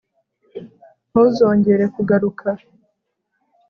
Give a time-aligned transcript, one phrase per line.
[1.09, 2.47] ntuzongere kugaruka